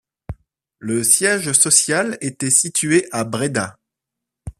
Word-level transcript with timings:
Le 0.79 1.03
siège 1.03 1.51
social 1.51 2.17
était 2.21 2.49
situé 2.49 3.07
à 3.11 3.23
Breda. 3.23 3.77